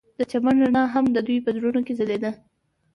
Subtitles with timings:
[0.17, 2.31] د چمن رڼا هم د دوی په زړونو کې ځلېده.